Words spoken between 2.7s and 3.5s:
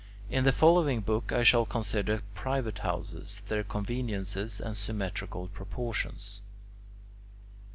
houses,